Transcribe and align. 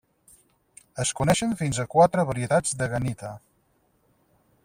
Es 1.03 1.11
coneixen 1.19 1.53
fins 1.59 1.81
a 1.83 1.85
quatre 1.93 2.25
varietats 2.31 2.75
de 2.81 2.89
gahnita. 2.95 3.33